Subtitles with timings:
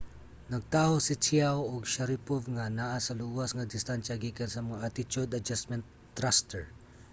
[0.53, 5.31] nagtaho si chiao ug sharipov nga naa sa luwas nga distansya gikan sa mga attitude
[5.39, 5.83] adjustment
[6.15, 6.63] thruster